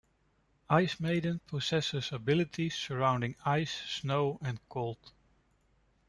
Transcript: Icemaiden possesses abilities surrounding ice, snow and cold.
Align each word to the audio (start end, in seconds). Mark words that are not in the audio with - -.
Icemaiden 0.67 1.41
possesses 1.45 2.11
abilities 2.11 2.73
surrounding 2.73 3.35
ice, 3.45 3.83
snow 3.87 4.39
and 4.41 4.59
cold. 4.67 5.11